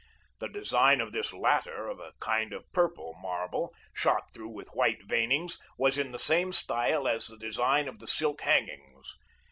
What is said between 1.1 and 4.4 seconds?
this latter, of a kind of purple marble, shot